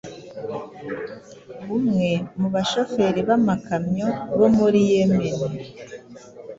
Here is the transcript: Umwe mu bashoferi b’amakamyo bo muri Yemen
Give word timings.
Umwe 1.75 2.09
mu 2.39 2.47
bashoferi 2.53 3.19
b’amakamyo 3.27 4.07
bo 4.37 4.47
muri 4.57 4.79
Yemen 4.91 5.35